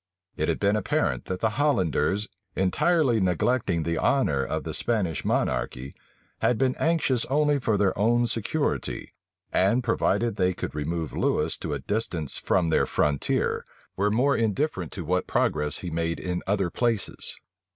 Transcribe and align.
It 0.35 0.49
had 0.49 0.59
been 0.59 0.75
apparent 0.75 1.25
that 1.25 1.41
the 1.41 1.57
Hollanders, 1.61 2.27
entirely 2.55 3.21
neglecting 3.21 3.83
the 3.83 3.99
honor 3.99 4.43
of 4.43 4.63
the 4.63 4.73
Spanish 4.73 5.23
monarchy, 5.23 5.93
had 6.39 6.57
been 6.57 6.73
anxious 6.79 7.23
only 7.25 7.59
for 7.59 7.77
their 7.77 7.95
own 7.95 8.25
security; 8.25 9.13
and, 9.53 9.83
provided 9.83 10.37
they 10.37 10.55
could 10.55 10.73
remove 10.73 11.13
Lewis 11.13 11.55
to 11.59 11.75
a 11.75 11.79
distance 11.79 12.39
from 12.39 12.69
their 12.69 12.87
frontier, 12.87 13.63
were 13.95 14.09
more 14.09 14.35
indifferent 14.35 14.97
what 14.97 15.27
progress 15.27 15.81
he 15.85 15.91
made 15.91 16.19
in 16.19 16.41
other 16.47 16.71
places. 16.71 17.35